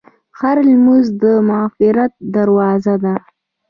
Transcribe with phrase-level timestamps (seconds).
[0.39, 3.15] هره لمونځ د مغفرت دروازه ده.